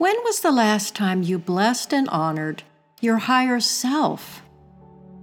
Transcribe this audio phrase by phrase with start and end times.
[0.00, 2.62] When was the last time you blessed and honored
[3.02, 4.40] your higher self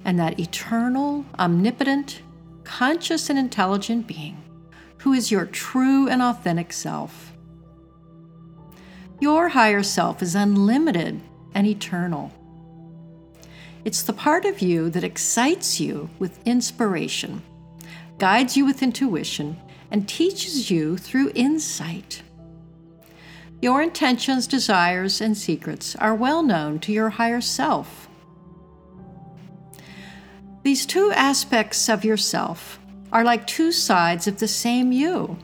[0.05, 2.21] and that eternal, omnipotent,
[2.63, 4.37] conscious, and intelligent being
[4.97, 7.33] who is your true and authentic self?
[9.19, 11.21] Your higher self is unlimited
[11.55, 12.31] and eternal.
[13.83, 17.41] It's the part of you that excites you with inspiration,
[18.19, 19.59] guides you with intuition,
[19.89, 22.21] and teaches you through insight.
[23.59, 28.07] Your intentions, desires, and secrets are well known to your higher self.
[30.61, 32.79] These two aspects of yourself
[33.11, 35.37] are like two sides of the same you.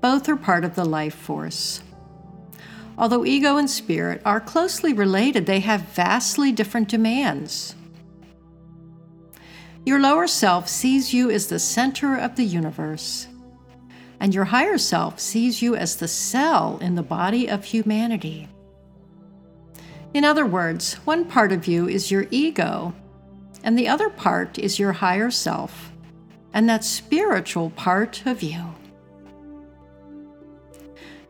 [0.00, 1.82] Both are part of the life force.
[2.98, 7.76] Although ego and spirit are closely related, they have vastly different demands.
[9.86, 13.28] Your lower self sees you as the center of the universe
[14.20, 18.48] and your higher self sees you as the cell in the body of humanity.
[20.12, 22.94] In other words, one part of you is your ego,
[23.64, 25.92] and the other part is your higher self,
[26.52, 28.74] and that spiritual part of you.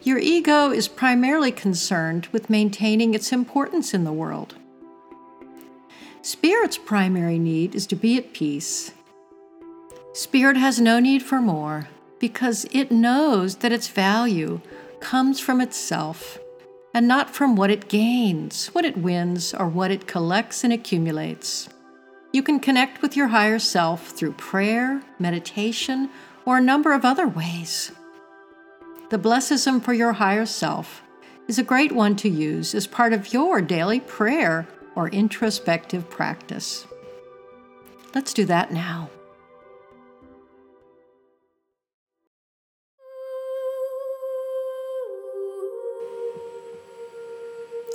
[0.02, 4.54] Your ego is primarily concerned with maintaining its importance in the world.
[6.22, 8.92] Spirit's primary need is to be at peace.
[10.14, 11.88] Spirit has no need for more
[12.20, 14.60] because it knows that its value
[15.00, 16.38] comes from itself
[16.94, 21.68] and not from what it gains, what it wins, or what it collects and accumulates.
[22.32, 26.10] You can connect with your higher self through prayer, meditation,
[26.44, 27.90] or a number of other ways.
[29.10, 31.02] The Blessism for your higher self
[31.48, 36.86] is a great one to use as part of your daily prayer or introspective practice.
[38.14, 39.10] Let's do that now.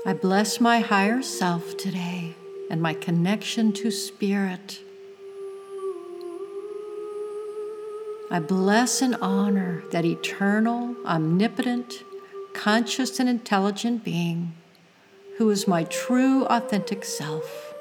[0.07, 2.35] I bless my higher self today
[2.69, 4.79] and my connection to Spirit.
[8.29, 12.03] I bless and honor that eternal, omnipotent,
[12.53, 14.53] conscious, and intelligent being
[15.39, 17.73] who is my true, authentic self.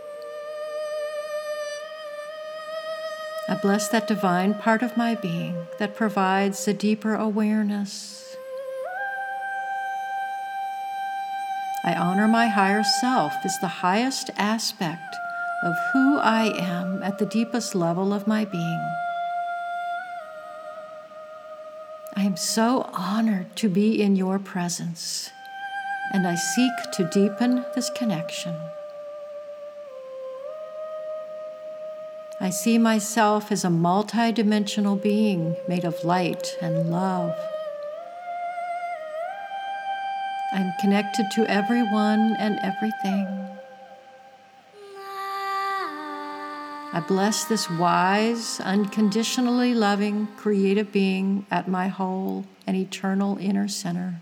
[3.50, 8.33] I bless that divine part of my being that provides a deeper awareness
[11.84, 15.16] I honor my higher self as the highest aspect
[15.62, 18.90] of who I am at the deepest level of my being.
[22.16, 25.30] I am so honored to be in your presence,
[26.12, 28.56] and I seek to deepen this connection.
[32.40, 37.36] I see myself as a multidimensional being made of light and love.
[40.54, 43.26] I'm connected to everyone and everything.
[46.92, 54.20] I bless this wise, unconditionally loving, creative being at my whole and eternal inner center.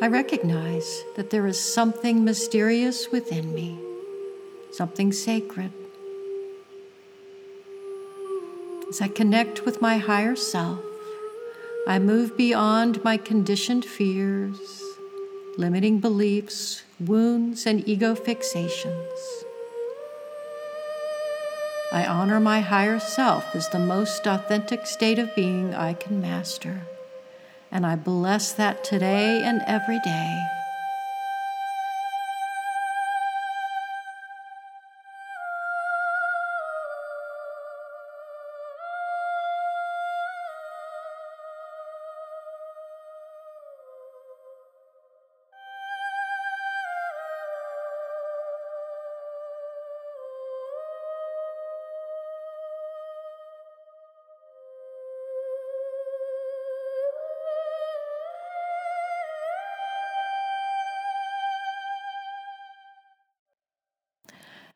[0.00, 3.78] I recognize that there is something mysterious within me,
[4.72, 5.72] something sacred.
[8.88, 10.80] As I connect with my higher self,
[11.84, 14.82] I move beyond my conditioned fears,
[15.56, 19.42] limiting beliefs, wounds, and ego fixations.
[21.92, 26.82] I honor my higher self as the most authentic state of being I can master,
[27.72, 30.61] and I bless that today and every day.